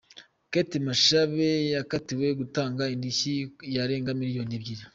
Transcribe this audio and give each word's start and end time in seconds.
Kate 0.51 0.77
Bashabe 0.85 1.49
yakatiwe 1.73 2.27
gutanga 2.39 2.83
indishyi 2.95 3.33
yarenga 3.75 4.11
miliyoni 4.19 4.53
ebyiri. 4.59 4.83